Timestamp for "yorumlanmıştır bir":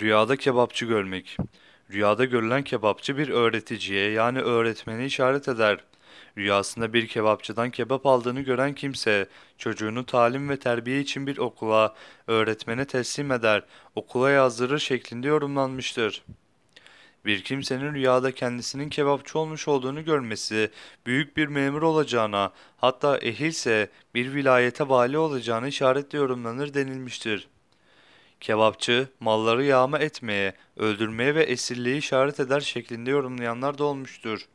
15.28-17.44